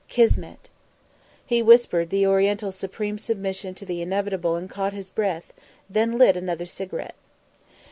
"Kismet!" 0.07 0.71
He 1.45 1.61
whispered 1.61 2.09
the 2.09 2.25
Oriental's 2.25 2.75
supreme 2.75 3.19
submission 3.19 3.75
to 3.75 3.85
the 3.85 4.01
inevitable 4.01 4.55
and 4.55 4.67
caught 4.67 4.93
his 4.93 5.11
breath, 5.11 5.53
then 5.87 6.17
lit 6.17 6.35
another 6.35 6.65
cigarette. 6.65 7.13